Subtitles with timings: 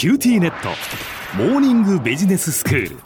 [0.00, 0.70] QTnet。
[1.36, 2.96] モーニングビジネススクール。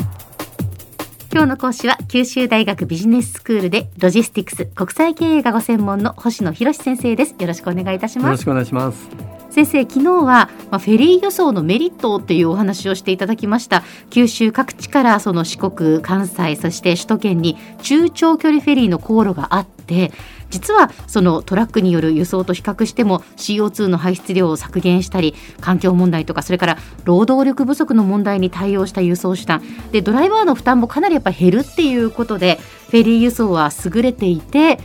[1.32, 7.34] 今日の講師は九州大学ビジネススクールでロジスティクス国際経営がご専門の星野博先生です。
[7.36, 8.26] よろしくお願いいたします。
[8.26, 9.08] よろしくお願いします。
[9.50, 13.82] 先生昨日は、まあ、フェリー輸送のメリットっていうお話をしていただきました。
[14.10, 20.12] 九州各地からその四国関西そして首都圏に中長距離フェリーの航路があって
[20.50, 32.58] 実はそのトラックによる輸送と比較しても CO2 の排出量を削減したり環境問題とかそれから労働力不足の問題に対応した輸送手段でドライバーの負担もかなりやっぱ減るっていうことで
[32.90, 34.78] フェリー輸送は優れていて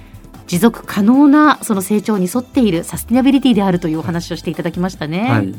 [0.49, 5.29] 持続可能なその成長に沿っているサスティナビリティであるというお話をしていただきましたね。
[5.29, 5.53] はい、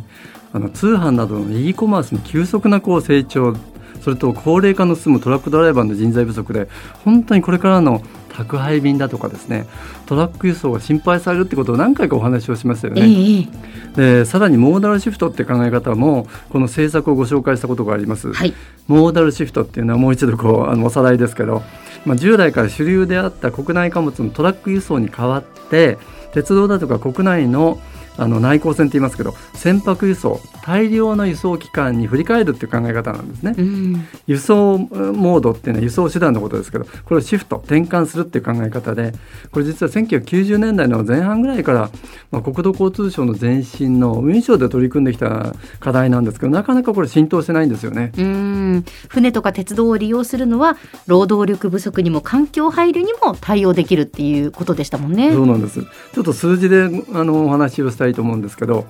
[0.52, 3.54] あの通販などの e コマースの急速なこう成長
[4.00, 6.68] それと高齢化の進むトラックドライバーの人材不足で
[7.04, 9.66] 本当にこれからの宅配便だとかですね
[10.06, 13.02] トラック輸送が心配されるってことを何回かお話をしましたよね。
[13.02, 18.32] えー、でさらにモーダルシフトって考え方もこの政策をご紹介したことがあります。
[18.32, 18.54] はい、
[18.86, 21.62] モーダルシフトっていうのはもう一度こうあのおさらいですけど、
[22.06, 25.98] まあ、従来から主流であった国内貨物のトラック輸送に代わって
[26.32, 27.78] 鉄道だとか国内の
[28.16, 39.12] あの内航船って言いますけど船舶輸送大量の輸送機関に振り返るっていう考え方なんですね、うん、輸送モードっていうのは輸送手段のことですけどこれをシフト転換するっていう考え方で
[39.50, 41.90] これ実は1990年代の前半ぐらいから、
[42.30, 48.12] まあ、国土交通省の前身の運輸省で取り組んできた課題なんですけどなかなかこれ浸透してないんですよね。
[48.16, 48.84] うん。
[49.08, 55.32] 船とか鉄道を利用するのは労働力不足にも環境配慮にも対応できるっていうことでしたもんね。
[55.32, 55.80] そうなんです。
[55.80, 58.86] ちょっと数字であのお話をしたいと思うんですけど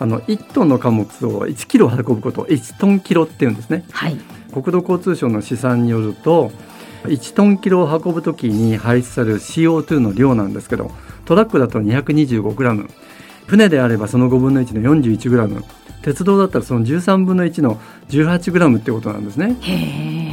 [0.00, 4.16] あの1トンの貨物を1キロ運ぶことを1トンキロっていうんですね、はい、
[4.50, 6.50] 国土交通省の試算によると
[7.04, 10.90] 1トンキロを運ぶときに排出される CO2 の量なんですけど
[11.26, 12.88] トラックだと225グラム。
[13.46, 15.64] 船であればその5分の1の41グラム。
[16.02, 19.56] 鉄道だったらその13分の1の18グラムってことなんですね。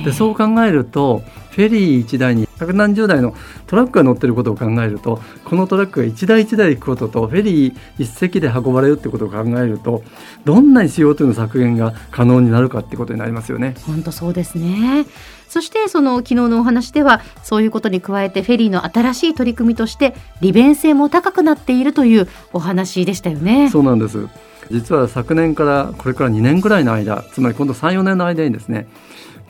[0.03, 3.35] でそう考えるとフェリー1台に百何十台の
[3.67, 10.03] トラックが乗ってることを考えるとこのトラックが1台1台行くこととフェリー1隻で運ばれるってことを考えると
[10.45, 13.75] どんなに CO2 の削減が可能になるかってことになりますよね。
[13.85, 15.05] 本当そうですね
[15.47, 23.69] そしてその昨日のお話ではそういうことに加えてフェリーの新しい取り組みとして利便性も高くなっているというお話でしたよね。
[23.69, 24.27] そうなんです
[24.71, 28.87] 実は昨年からこれから2年ぐらいの間つまり今度34年の間にですね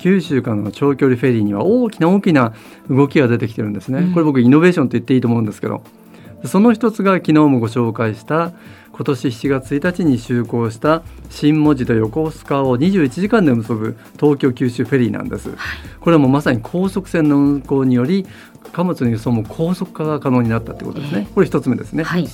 [0.04, 2.54] 九州からの長距離フェリーには大きな大きな
[2.90, 5.82] 動きが出てきてるんですね、これ僕イノベーションと言っていいと思うんですけど
[6.44, 8.52] その一つが昨日もご紹介した
[8.92, 15.52] 今年7月1日に就航した新門司と横須賀を21時間で結ぶ東京九州フェリーなんです、
[16.02, 18.26] これはもうまさに高速船の運行により
[18.74, 22.28] 貨物の輸送も高速化が可能になったということですね、これ一つ目ですね、はい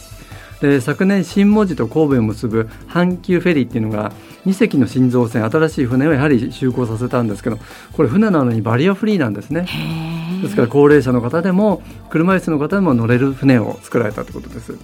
[0.61, 4.11] で昨年新門司と神戸を結ぶ阪急フェリーっていうのが
[4.45, 7.57] 2隻の新造船新しい船をやはり就航させたんですけど
[7.93, 9.67] これ船なのにバリアフリーなんですね。
[10.41, 14.77] ですから高齢者の方でも車椅子の方でも乗れる船を作られたということです。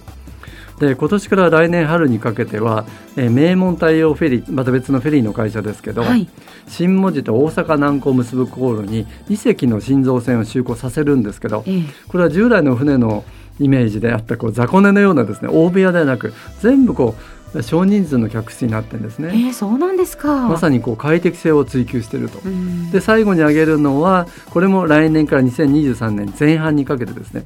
[0.78, 6.28] で今年から来年春にかけては、えー、名門太陽フェリーまた別のフェリーの会社ですけど、はい、
[6.68, 13.24] 新門司と大阪南港を結ぶ航路に2隻の新造船を就航させるんですけど、えー、これは従来の船の
[13.58, 17.14] イメージであったこう雑魚寝のようなですね大部屋ではなく全部こ
[17.54, 19.28] う少人数の客室になってんですね。
[19.28, 20.48] えー、そうなんですか。
[20.48, 22.40] まさにこう快適性を追求していると。
[22.92, 27.44] で最後に挙げるのはこれも来年から2023年前半にかけてですね。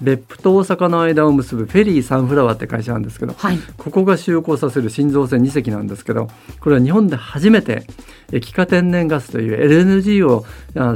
[0.00, 6.28] 別府と大阪の間を結ぶフェリーサンフラワーって会社なんですけど、はい、ここが就航させる新造船2隻なんですけど
[6.60, 7.84] これは日本で初めて
[8.32, 10.44] 液化天然ガスという LNG を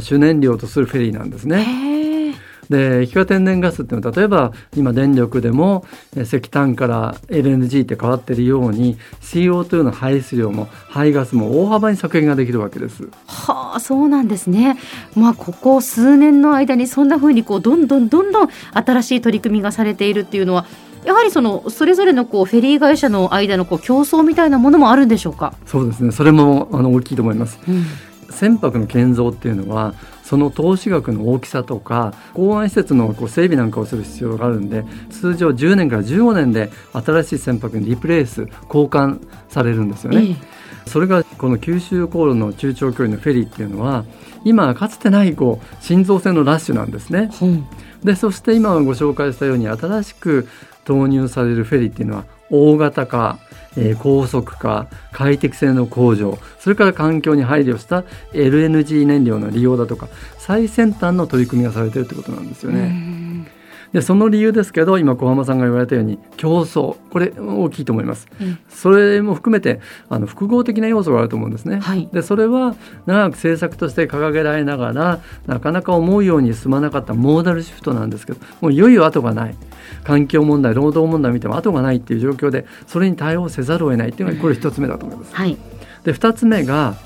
[0.00, 2.01] 主燃料とするフェリーなんですね。
[2.72, 5.84] で液化天然ガスっていうのは例えば今電力でも
[6.16, 13.08] 石炭から LNG って変わっているように CO2 の排出量も排ガスも大幅に削減ができるわけです。
[13.26, 14.76] はあそうなんですね。
[15.14, 20.66] まあここ数年の間にそんなふうにこうどんどんどんどん新しい取り組みがされているっていうのは
[21.04, 25.54] やはりそのそれぞれのこうフェリー会社の間のこう競争みたいなものもあるんでしょうか？
[25.66, 26.12] そうですね。
[26.12, 27.58] それもあの大きいと思います。
[27.68, 27.84] うん
[28.30, 29.92] 船舶の建造っていうのは
[30.32, 39.20] その投資額の大きさとか港湾施設のこう整備なんかをする必要があるんで通常10年から15年で新しい船舶にリプレイス交換
[39.50, 40.22] されるんですよね。
[40.22, 44.04] ええそれがこの九州航路の中長距離のフェリーっていうのは
[44.44, 47.30] 今かつてないこう新造船のラッシュなんですね。
[47.40, 47.66] うん、
[48.02, 50.48] でそして今ご紹介したように新しく
[50.84, 53.38] 投入されるフェリーっていうのは大型化
[53.76, 60.08] えー、高速化快適性の向上それから環境に配慮した LNG 燃料の利用だとか
[60.38, 63.21] 最先端の取り組みがされているということなんですよね。
[63.92, 66.96] でその理由ですけど今小浜さんが言われたように競争。
[67.10, 68.58] これ大きいと思います、うん。
[68.68, 72.08] それも含めてあの複合的な要素があると思うんですね、はい。
[72.12, 72.74] でそれは
[73.04, 79.54] 長く政策として掲げられながらなかなか思うように進まなかったモーダルシフトなんですけどもういよいよ後がない。
[80.04, 85.34] 環境問題労働問題見ても後がないっていう状況でそれに対応せざるを得ないっていうのがこれ一つ目だと思います。
[85.34, 85.58] はい。
[86.04, 86.96] で2つ目が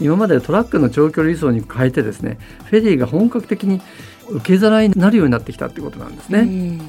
[0.00, 3.82] 今までトラックの長距離輸送に変えてですねフェリーが本格的に
[4.30, 6.40] 受け皿になるようになってきたってことなんですね。
[6.40, 6.80] うん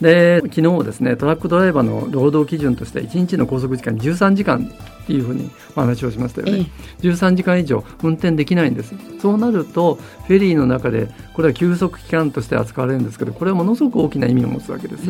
[0.00, 4.72] で昨日ですねトラックドライバーの労働基準として1日の拘束時間13時間
[5.02, 6.70] っていうふうにお話をしましたよえね。
[7.00, 9.96] 13時間以上運転できないんですそうなると
[10.26, 15.02] フェリーの中でこれは休息期間として扱われるんですけどこれはものすごく大きな意味を持つわけです。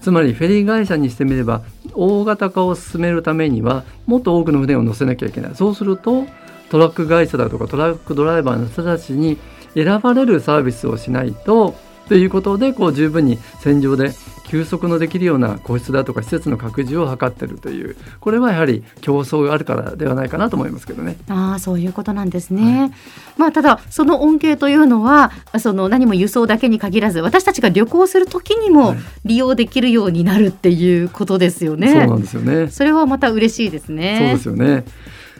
[0.00, 1.62] つまりフェリー会社にしてみれば
[1.92, 6.24] 大型化を進めるためにはもっと多くの船を乗せなきゃいけないそうすると
[6.70, 9.38] トラック会社だとかトラックドライバーの人たちに
[9.84, 11.74] 選ばれるサービスをしないと
[12.08, 14.12] ということでこう十分に戦場で
[14.48, 21.16] 休息のできるような個室だとか施設の拡充を図っているというこれはやはり競争があるからではないかなと思いますけどね。
[21.28, 22.90] ああそういうことなんですね。
[23.36, 31.92] まあただその恩恵というのはその何も輸送だけに限らず私たちが旅行する時にもはい利用できるようになるっていうことですよね。
[31.92, 32.68] そうなんですよね。
[32.70, 34.38] それはまた嬉しいですね。
[34.40, 34.84] そうですよね。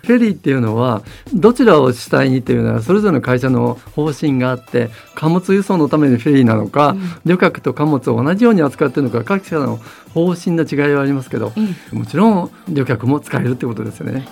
[0.03, 1.03] フェリーっていうのは
[1.35, 9.79] どちらを主体にっていうのはそれぞれの会社の方針があって貨物輸送のためにフェリーなのか、うん旅客と貨物を同じように扱っているのか各社の
[10.15, 11.61] 方針の違いはありますけどえ
[11.93, 14.27] えもちろん旅客も使えるってことですよね。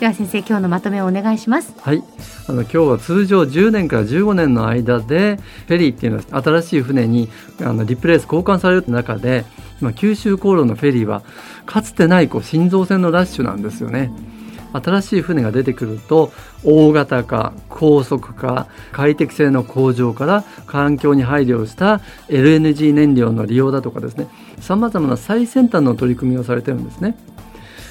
[0.00, 1.74] では先生今日のまとめをお願いします。
[1.78, 2.02] はい、
[2.48, 7.28] あの今日は通常10年から15年の間でフェリーっていうのは新しい船に
[7.60, 9.44] あのリプレイス交換される中で
[9.82, 11.22] 今九州航路のフェリーは
[11.66, 14.10] かつてないこう心臓船のラッシュなんですよね。
[14.72, 16.32] 新しい船が出てくると
[16.64, 24.28] 大型化高速化快適性の向上から環境に配慮した LNG 燃料の利用だとかですね
[24.60, 27.16] さまざまな最先端の取り組みをされてるんですね。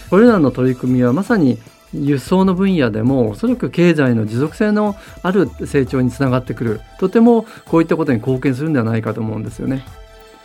[0.10, 1.60] これらの取り組みはまさに
[1.94, 9.84] 輸送の分野でもおそらく経済の持続性のある成長につながってくるとてもこういったことに貢献するんではないかと思うんですよね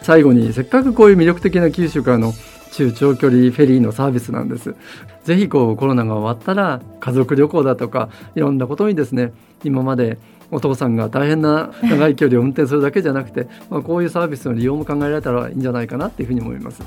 [0.01, 2.33] 最後にせっかくこういう魅力的な九州からの
[2.75, 4.75] 中長距離フェリーのサービスなんです
[5.23, 9.33] ぜひこうコロナが終わったら家族旅行だとかいろんなことにですね
[9.63, 10.19] 今まで
[10.51, 16.83] お父さんが大変な長い距離を運転するだけじゃなくて、まあ、こういうサービスの利用も考えられたらいいんじゃないかなっていうふうに思います。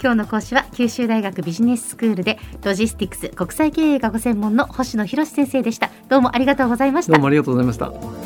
[0.00, 5.90] 今日の講師は九州大学ビジネススクールでロジスティクス国際経営がご専門の星野博先生でした。
[6.08, 7.26] どうもありがとうございましたどうも。
[7.26, 8.25] ありがとうございました。